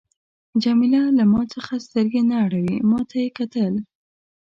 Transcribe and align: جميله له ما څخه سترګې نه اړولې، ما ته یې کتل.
جميله 0.63 1.01
له 1.17 1.23
ما 1.33 1.41
څخه 1.53 1.73
سترګې 1.85 2.21
نه 2.29 2.35
اړولې، 2.45 2.77
ما 2.89 2.99
ته 3.09 3.15
یې 3.23 3.29
کتل. 3.37 3.73